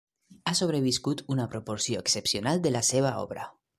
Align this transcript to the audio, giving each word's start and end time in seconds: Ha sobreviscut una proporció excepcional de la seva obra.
Ha 0.47 0.53
sobreviscut 0.59 1.21
una 1.35 1.45
proporció 1.51 2.01
excepcional 2.05 2.65
de 2.65 2.73
la 2.77 2.83
seva 2.89 3.13
obra. 3.27 3.47